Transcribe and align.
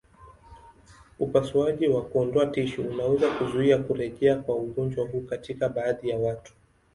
Upasuaji 1.19 1.87
wa 1.87 2.01
kuondoa 2.05 2.45
tishu 2.45 2.81
unaweza 2.87 3.29
kuzuia 3.37 3.77
kurejea 3.77 4.35
kwa 4.35 4.55
ugonjwa 4.55 5.07
huu 5.07 5.21
katika 5.21 5.69
baadhi 5.69 6.09
ya 6.09 6.17
watu. 6.17 6.53